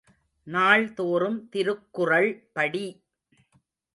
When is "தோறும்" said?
0.93-1.49